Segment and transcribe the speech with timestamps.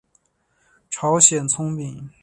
[0.89, 2.09] 朝鲜葱饼。